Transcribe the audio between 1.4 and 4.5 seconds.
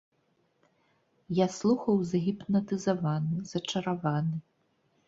слухаў загіпнатызаваны, зачараваны.